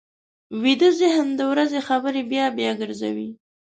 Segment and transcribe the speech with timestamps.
[0.63, 3.29] ویده ذهن د ورځې خبرې بیا بیا ګرځوي